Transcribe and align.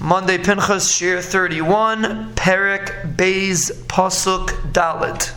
Monday 0.00 0.38
Pinchas 0.38 0.90
Shir 0.90 1.22
31, 1.22 2.34
Perek 2.34 3.16
Beis 3.16 3.70
Pasuk 3.86 4.48
Dalid. 4.72 5.32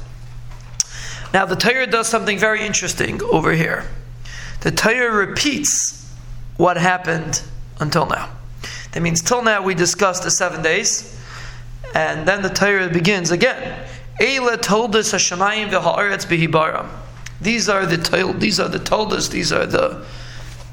Now 1.33 1.45
the 1.45 1.55
Torah 1.55 1.85
does 1.85 2.07
something 2.07 2.39
very 2.39 2.65
interesting 2.65 3.21
over 3.21 3.51
here. 3.51 3.85
The 4.61 4.71
Torah 4.71 5.11
repeats 5.11 6.11
what 6.57 6.77
happened 6.77 7.43
until 7.79 8.07
now. 8.07 8.31
That 8.93 9.01
means 9.01 9.21
till 9.21 9.43
now 9.43 9.61
we 9.61 9.75
discussed 9.75 10.23
the 10.23 10.31
seven 10.31 10.63
days, 10.63 11.15
and 11.93 12.27
then 12.27 12.41
the 12.41 12.49
Torah 12.49 12.89
begins 12.89 13.29
again. 13.29 13.87
Eila 14.19 14.59
told 14.59 14.95
us 14.95 15.13
Hashemayim 15.13 15.69
v'ha'aretz 15.69 16.25
bihibaram. 16.25 16.89
These 17.39 17.69
are 17.69 17.85
the 17.85 18.33
these 18.39 18.59
are 18.59 18.67
the 18.67 18.79
toldas, 18.79 19.29
these 19.29 19.51
are 19.51 19.67
the 19.67 20.03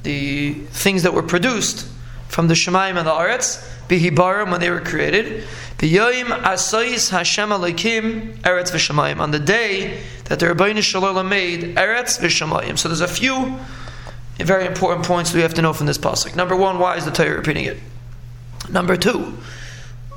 the 0.03 0.55
things 0.55 1.03
that 1.03 1.13
were 1.13 1.23
produced 1.23 1.87
from 2.35 2.49
the 2.49 2.55
Shemayim 2.55 2.97
and 2.97 3.07
the 3.07 3.13
Aretz, 3.13 3.65
Bihibarim 3.87 4.51
when 4.51 4.61
they 4.61 4.69
were 4.69 4.81
created. 4.81 5.45
B'yoyim 5.79 6.25
asayis 6.43 7.11
Hashem 7.11 7.51
Elokim 7.51 8.39
Eretz 8.39 8.73
v'Shemayim. 8.73 9.21
On 9.21 9.31
the 9.31 9.39
day 9.39 10.01
that 10.25 10.41
the 10.41 10.47
Rabbeinu 10.47 10.83
Shalom 10.83 11.29
made 11.29 11.77
Eretz 11.77 12.19
v'Shemayim. 12.19 12.77
So 12.77 12.89
there's 12.89 13.01
a 13.01 13.07
few 13.07 13.57
very 14.39 14.67
important 14.67 15.07
points 15.07 15.33
we 15.33 15.43
have 15.43 15.55
to 15.55 15.63
know 15.63 15.73
from 15.73 15.87
this 15.87 15.97
pasuk. 15.97 16.35
Number 16.35 16.57
one, 16.57 16.81
why 16.81 16.97
is 16.97 17.05
the 17.05 17.13
Torah 17.13 17.37
repeating 17.37 17.67
it? 17.67 17.79
Number 18.69 18.97
two, 18.97 19.39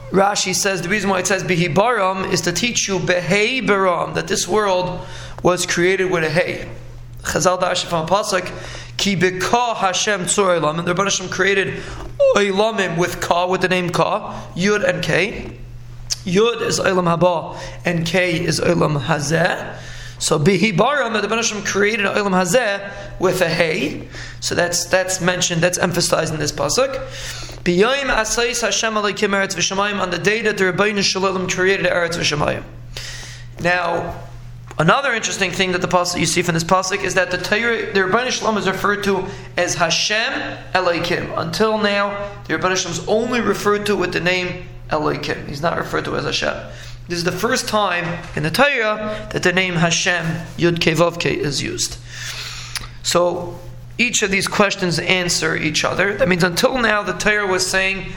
Rashi 0.10 0.56
says 0.56 0.82
the 0.82 0.90
reason 0.90 1.12
why 1.12 1.20
it 1.20 1.28
says 1.28 1.44
Bihibaram 1.44 2.34
is 2.34 2.42
to 2.42 2.52
teach 2.52 2.88
you 2.88 2.98
Behei 2.98 3.62
Baram, 3.62 4.16
that 4.16 4.28
this 4.28 4.48
world 4.48 5.06
was 5.44 5.68
created 5.68 6.10
with 6.10 6.24
a 6.24 6.32
hay. 6.32 6.68
Chazal 7.22 7.60
Dash 7.60 7.84
from 7.84 8.08
Pasuk, 8.08 8.48
Ki 8.98 9.16
beka 9.16 9.76
Hashem 9.76 10.22
tzor 10.22 10.60
olamim. 10.60 10.84
The 10.86 10.92
Rebbe 10.92 11.04
Hashem 11.04 11.30
created 11.30 11.82
olamim 12.36 12.98
with 12.98 13.22
ka, 13.22 13.48
with 13.48 13.62
the 13.62 13.70
name 13.70 13.90
ka, 13.90 14.48
yud 14.56 14.84
and 14.88 15.04
k. 15.04 15.58
Yud 16.26 16.62
is 16.62 16.80
olam 16.80 17.18
haba, 17.18 17.58
and 17.86 18.06
k 18.06 18.44
is 18.44 18.60
olam 18.60 19.00
hazeh. 19.02 19.78
So 20.20 20.40
bihi 20.40 20.76
baram, 20.76 21.14
the 21.14 21.22
Rebbe 21.22 21.36
Hashem 21.36 21.64
created 21.64 22.06
olam 22.06 22.32
hazeh 22.32 23.20
with 23.20 23.42
a 23.42 23.50
hey. 23.50 24.08
So 24.40 24.56
that's 24.56 24.86
that's 24.86 25.22
mentioned, 25.22 25.62
that's 25.62 25.78
emphasized 25.78 26.34
in 26.34 26.40
this 26.40 26.52
pasuk. 26.52 26.94
B'yoyim 27.64 28.10
asayis 28.10 28.62
Hashem 28.62 28.94
Elokim 28.94 29.30
eretz 29.30 29.56
v'shamayim 29.56 30.00
on 30.00 30.10
the 30.10 30.18
day 30.18 30.42
that 30.42 30.58
the 30.58 30.64
Rebbeinu 30.66 31.04
Shalom 31.04 31.50
created 31.50 31.86
eretz 31.86 32.18
v'shamayim. 32.18 32.64
Now, 33.60 34.22
Another 34.80 35.12
interesting 35.14 35.50
thing 35.50 35.72
that 35.72 35.82
the 35.82 35.88
pasuk 35.88 36.20
you 36.20 36.28
see 36.28 36.44
from 36.44 36.54
this 36.54 36.64
pasuk 36.64 37.04
is 37.04 37.16
that 37.16 37.32
the 37.32 37.38
Torah, 37.38 37.92
the 37.94 38.02
Rebbeinu 38.02 38.30
Shalom 38.30 38.58
is 38.58 38.68
referred 38.68 39.04
to 39.06 39.26
as 39.58 39.74
Hashem 39.74 40.32
Elokim. 40.74 41.36
Until 41.36 41.80
now, 41.80 42.32
the 42.46 42.54
Rebbeinu 42.54 42.78
Shalom 42.78 42.94
is 42.94 43.08
only 43.08 43.42
referred 43.42 43.88
to 43.88 43.96
with 43.96 44.14
the 44.14 44.20
name 44.20 44.68
Elokim. 44.90 45.48
He's 45.48 45.64
not 45.64 45.80
referred 45.80 46.06
to 46.06 46.16
as 46.16 46.26
Hashem. 46.26 46.56
This 47.08 47.18
is 47.18 47.24
the 47.24 47.32
first 47.32 47.68
time 47.68 48.24
in 48.36 48.44
the 48.44 48.52
Torah 48.52 49.28
that 49.32 49.42
the 49.42 49.52
name 49.52 49.74
Hashem 49.76 50.24
Yud 50.58 50.76
Kevavke 50.76 51.36
is 51.36 51.64
used. 51.64 51.98
So 53.02 53.60
each 53.98 54.22
of 54.22 54.30
these 54.30 54.48
questions 54.48 55.00
answer 55.00 55.56
each 55.56 55.84
other. 55.84 56.16
That 56.16 56.28
means 56.28 56.44
until 56.44 56.78
now 56.78 57.02
the 57.02 57.14
Torah 57.14 57.48
was 57.48 57.66
saying 57.66 58.12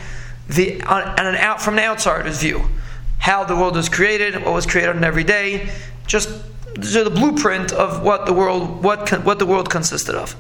the 0.47 0.83
on, 0.83 1.03
an 1.19 1.37
out 1.37 1.63
from 1.63 1.79
an 1.79 1.85
outsider's 1.85 2.39
view 2.39 2.69
how 3.19 3.45
the 3.45 3.55
world 3.55 3.77
was 3.77 3.89
created, 3.89 4.35
what 4.35 4.53
was 4.55 4.67
created 4.67 4.97
on 4.97 5.05
every 5.05 5.25
day, 5.25 5.71
just 6.07 6.31
the 6.75 7.11
blueprint 7.11 7.73
of 7.73 8.03
what 8.03 8.27
the 8.27 8.33
world 8.33 8.83
what 8.83 9.25
what 9.25 9.39
the 9.39 9.47
world 9.47 9.71
consisted 9.71 10.15
of. 10.15 10.37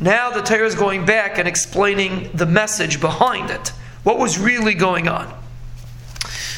Now 0.00 0.30
the 0.30 0.42
Torah 0.42 0.66
is 0.66 0.74
going 0.74 1.04
back 1.04 1.38
and 1.38 1.46
explaining 1.46 2.30
the 2.34 2.46
message 2.46 3.00
behind 3.00 3.50
it. 3.50 3.68
What 4.02 4.18
was 4.18 4.38
really 4.38 4.74
going 4.74 5.08
on? 5.08 5.32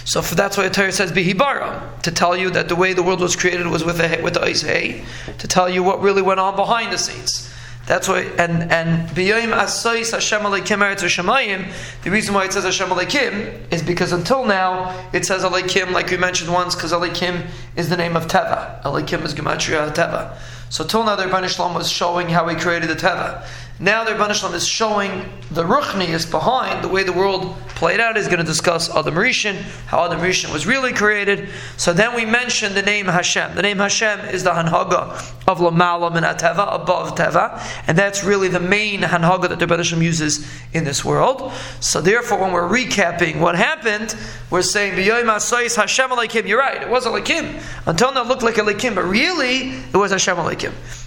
So 0.06 0.20
that's 0.20 0.56
why 0.56 0.68
the 0.68 0.74
Torah 0.74 0.92
says 0.92 1.12
bihibara 1.12 2.02
to 2.02 2.10
tell 2.10 2.36
you 2.36 2.50
that 2.50 2.68
the 2.68 2.76
way 2.76 2.92
the 2.92 3.02
world 3.02 3.20
was 3.20 3.36
created 3.36 3.66
was 3.66 3.84
with 3.84 4.00
a 4.00 4.20
with 4.22 4.34
the 4.34 4.42
ice 4.42 4.62
hay, 4.62 5.04
to 5.38 5.48
tell 5.48 5.68
you 5.68 5.82
what 5.82 6.00
really 6.00 6.22
went 6.22 6.40
on 6.40 6.56
behind 6.56 6.92
the 6.92 6.98
scenes. 6.98 7.43
That's 7.86 8.08
why, 8.08 8.20
and 8.38 8.72
and 8.72 9.08
b'yoyim 9.10 9.54
asayis 9.54 10.12
Hashem 10.12 10.40
Elokim 10.40 10.78
eretz 10.78 11.02
v'shamayim. 11.02 11.70
The 12.02 12.10
reason 12.10 12.34
why 12.34 12.46
it 12.46 12.52
says 12.54 12.64
Hashem 12.64 12.88
Elokim 12.88 13.70
is 13.70 13.82
because 13.82 14.12
until 14.12 14.46
now 14.46 15.08
it 15.12 15.26
says 15.26 15.42
Elokim, 15.42 15.92
like 15.92 16.10
we 16.10 16.16
mentioned 16.16 16.50
once, 16.50 16.74
because 16.74 16.92
Elokim 16.92 17.46
is 17.76 17.90
the 17.90 17.96
name 17.98 18.16
of 18.16 18.26
teva. 18.26 18.80
Elokim 18.84 19.22
is 19.24 19.34
gematria 19.34 19.92
teva. 19.94 20.34
So 20.70 20.84
till 20.84 21.04
now, 21.04 21.16
the 21.16 21.24
Rebbeinu 21.24 21.48
Shalom 21.48 21.74
was 21.74 21.90
showing 21.90 22.28
how 22.28 22.48
he 22.48 22.56
created 22.56 22.90
the 22.90 22.96
teva. 22.96 23.46
Now 23.80 24.04
the 24.04 24.12
Rebbeinu 24.12 24.34
Shalom 24.34 24.54
is 24.54 24.66
showing 24.66 25.28
the 25.50 25.64
Ruchni 25.64 26.08
is 26.08 26.24
behind 26.24 26.84
the 26.84 26.88
way 26.88 27.02
the 27.02 27.12
world 27.12 27.56
played 27.70 27.98
out. 27.98 28.16
He's 28.16 28.26
going 28.26 28.38
to 28.38 28.44
discuss 28.44 28.88
Adam 28.88 29.14
Rishon, 29.14 29.56
how 29.86 30.04
Adam 30.04 30.20
Rishon 30.20 30.52
was 30.52 30.64
really 30.64 30.92
created. 30.92 31.48
So 31.76 31.92
then 31.92 32.14
we 32.14 32.24
mention 32.24 32.74
the 32.74 32.82
name 32.82 33.06
Hashem. 33.06 33.56
The 33.56 33.62
name 33.62 33.78
Hashem 33.78 34.20
is 34.26 34.44
the 34.44 34.50
Hanhaga 34.50 35.14
of 35.48 35.58
Lamalam 35.58 36.14
and 36.14 36.24
Ateva, 36.24 36.72
above 36.80 37.16
Teva, 37.16 37.60
and 37.88 37.98
that's 37.98 38.22
really 38.22 38.46
the 38.46 38.60
main 38.60 39.00
Hanhaga 39.00 39.48
that 39.48 39.58
the 39.58 39.66
Rebbeinu 39.66 39.84
Shalom 39.84 40.04
uses 40.04 40.48
in 40.72 40.84
this 40.84 41.04
world. 41.04 41.52
So 41.80 42.00
therefore, 42.00 42.38
when 42.40 42.52
we're 42.52 42.68
recapping 42.68 43.40
what 43.40 43.56
happened, 43.56 44.14
we're 44.50 44.62
saying 44.62 44.92
Hashem 44.92 45.26
Elokim. 45.26 46.46
You're 46.46 46.60
right, 46.60 46.80
it 46.80 46.88
wasn't 46.88 47.16
Elokim. 47.16 47.60
Until 47.86 48.14
now, 48.14 48.22
it 48.22 48.28
looked 48.28 48.44
like 48.44 48.54
Elokim, 48.54 48.94
but 48.94 49.04
really, 49.04 49.70
it 49.70 49.96
was 49.96 50.12
Hashem 50.12 50.36
Elokim. 50.36 50.53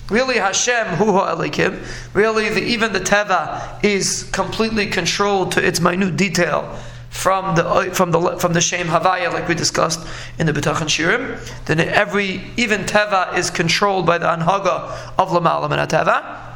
Really, 0.10 0.38
Hashem 0.38 0.88
Hu 0.96 1.06
Elokim. 1.06 1.86
Really, 2.14 2.50
the, 2.50 2.64
even 2.64 2.94
the 2.94 3.00
teva 3.00 3.84
is 3.84 4.24
completely 4.32 4.88
controlled 4.88 5.52
to 5.54 5.66
its 5.66 5.80
minute 5.80 6.16
detail 6.16 6.80
from 7.10 7.56
the 7.56 7.68
uh, 7.68 7.94
from 7.94 8.12
the 8.12 8.38
from 8.38 8.54
the 8.54 8.62
Shem 8.62 8.88
Havaya, 8.88 9.34
like 9.34 9.48
we 9.48 9.56
discussed 9.56 10.06
in 10.40 10.46
the 10.46 10.54
B'tachan 10.54 10.88
Shirim. 10.88 11.66
Then 11.66 11.80
every 11.80 12.42
even 12.58 12.82
teva 12.82 13.38
is 13.38 13.50
controlled 13.50 14.06
by 14.06 14.18
the 14.18 14.28
anhaga 14.28 15.14
of 15.18 15.30
Lamalam 15.30 15.72
and 15.72 15.90
Teva. 15.90 16.47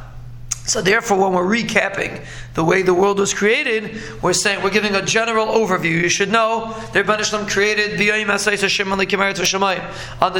So 0.64 0.80
therefore, 0.80 1.18
when 1.18 1.32
we're 1.32 1.44
recapping 1.44 2.24
the 2.54 2.62
way 2.62 2.82
the 2.82 2.94
world 2.94 3.18
was 3.18 3.34
created, 3.34 4.00
we're 4.22 4.32
saying 4.32 4.62
we're 4.62 4.70
giving 4.70 4.94
a 4.94 5.02
general 5.02 5.46
overview. 5.46 6.00
You 6.00 6.08
should 6.08 6.30
know 6.30 6.72
the 6.92 7.02
Rebbeinu 7.02 7.24
Shalom 7.24 7.48
created 7.48 7.90
on 7.92 7.98
the 7.98 8.04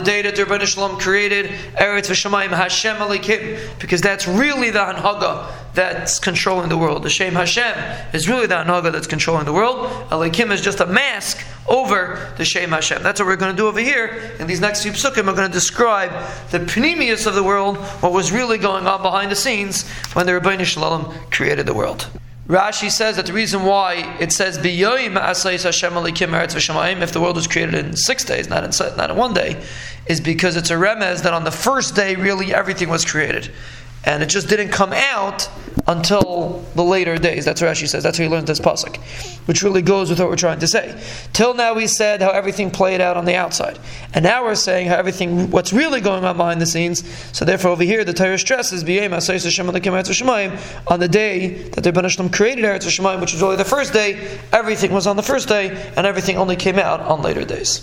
day 0.00 0.22
that 0.22 0.36
Rebbeinu 0.36 0.66
Shalom 0.66 0.96
created 0.98 1.46
Eretz 1.74 2.08
V'Shamayim 2.08 2.50
Hashem 2.50 2.98
Elokim, 2.98 3.58
because 3.80 4.00
that's 4.00 4.28
really 4.28 4.70
the 4.70 4.78
Hanhaga 4.78 5.52
that's 5.74 6.18
controlling 6.18 6.68
the 6.68 6.76
world. 6.76 7.02
The 7.02 7.10
Shem 7.10 7.34
Hashem 7.34 7.74
is 8.12 8.28
really 8.28 8.46
the 8.46 8.56
Hanhaga 8.56 8.92
that's 8.92 9.06
controlling 9.06 9.46
the 9.46 9.52
world. 9.52 9.86
Elokim 10.10 10.50
is 10.50 10.60
just 10.60 10.80
a 10.80 10.86
mask 10.86 11.44
over 11.66 12.32
the 12.36 12.44
Shem 12.44 12.70
Hashem. 12.70 13.02
That's 13.02 13.20
what 13.20 13.26
we're 13.26 13.36
going 13.36 13.52
to 13.52 13.56
do 13.56 13.66
over 13.66 13.80
here. 13.80 14.32
In 14.38 14.46
these 14.46 14.60
next 14.60 14.82
few 14.82 14.92
psukim, 14.92 15.26
we're 15.26 15.34
going 15.34 15.48
to 15.48 15.52
describe 15.52 16.10
the 16.50 16.58
pnimiyus 16.58 17.26
of 17.26 17.34
the 17.34 17.42
world, 17.42 17.78
what 18.00 18.12
was 18.12 18.32
really 18.32 18.58
going 18.58 18.86
on 18.86 19.00
behind 19.02 19.30
the 19.30 19.36
scenes 19.36 19.88
when 20.12 20.26
the 20.26 20.32
Rebbeinu 20.32 20.64
Shalom 20.64 21.14
created 21.30 21.66
the 21.66 21.74
world. 21.74 22.08
Rashi 22.48 22.90
says 22.90 23.16
that 23.16 23.26
the 23.26 23.32
reason 23.32 23.62
why 23.62 24.16
it 24.20 24.32
says 24.32 24.56
Hashem 24.56 24.64
Eretz 25.94 27.02
if 27.02 27.12
the 27.12 27.20
world 27.20 27.36
was 27.36 27.46
created 27.46 27.74
in 27.76 27.96
six 27.96 28.24
days, 28.24 28.48
not 28.48 28.64
in 28.64 28.96
not 28.96 29.10
in 29.10 29.16
one 29.16 29.32
day, 29.32 29.62
is 30.06 30.20
because 30.20 30.56
it's 30.56 30.70
a 30.70 30.74
remez 30.74 31.22
that 31.22 31.32
on 31.32 31.44
the 31.44 31.52
first 31.52 31.94
day 31.94 32.16
really 32.16 32.52
everything 32.52 32.88
was 32.88 33.04
created 33.04 33.50
and 34.04 34.22
it 34.22 34.26
just 34.26 34.48
didn't 34.48 34.70
come 34.70 34.92
out 34.92 35.48
until 35.86 36.64
the 36.74 36.82
later 36.82 37.18
days. 37.18 37.44
That's 37.44 37.60
what 37.60 37.74
Rashi 37.74 37.88
says. 37.88 38.02
That's 38.02 38.18
how 38.18 38.24
he 38.24 38.30
learned 38.30 38.46
this 38.46 38.60
pasuk, 38.60 38.96
which 39.46 39.62
really 39.62 39.82
goes 39.82 40.10
with 40.10 40.20
what 40.20 40.28
we're 40.28 40.36
trying 40.36 40.58
to 40.60 40.66
say. 40.66 41.00
Till 41.32 41.54
now, 41.54 41.74
we 41.74 41.86
said 41.86 42.22
how 42.22 42.30
everything 42.30 42.70
played 42.70 43.00
out 43.00 43.16
on 43.16 43.24
the 43.24 43.34
outside, 43.34 43.78
and 44.14 44.22
now 44.22 44.44
we're 44.44 44.54
saying 44.54 44.88
how 44.88 44.96
everything, 44.96 45.50
what's 45.50 45.72
really 45.72 46.00
going 46.00 46.24
on 46.24 46.36
behind 46.36 46.60
the 46.60 46.66
scenes. 46.66 47.02
So 47.36 47.44
therefore, 47.44 47.72
over 47.72 47.84
here, 47.84 48.04
the 48.04 48.12
Torah 48.12 48.38
stresses 48.38 48.82
on 48.82 48.86
the 51.00 51.08
day 51.08 51.48
that 51.70 51.84
the 51.84 51.92
Ben 51.92 52.28
created 52.30 52.64
Eretz 52.64 52.86
Shemayim, 52.86 53.20
which 53.20 53.32
was 53.32 53.42
really 53.42 53.56
the 53.56 53.64
first 53.64 53.92
day. 53.92 54.38
Everything 54.52 54.92
was 54.92 55.06
on 55.06 55.16
the 55.16 55.22
first 55.22 55.48
day, 55.48 55.92
and 55.96 56.06
everything 56.06 56.36
only 56.36 56.56
came 56.56 56.78
out 56.78 57.00
on 57.00 57.22
later 57.22 57.44
days. 57.44 57.80